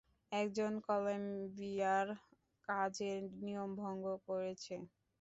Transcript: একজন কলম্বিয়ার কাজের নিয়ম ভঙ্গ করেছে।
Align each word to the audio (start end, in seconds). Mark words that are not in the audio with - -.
একজন 0.31 0.71
কলম্বিয়ার 0.85 2.07
কাজের 2.67 3.21
নিয়ম 3.39 3.69
ভঙ্গ 3.81 4.05
করেছে। 4.27 4.75